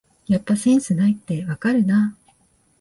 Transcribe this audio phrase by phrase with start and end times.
[0.25, 2.17] やっぱセンスないってわかるな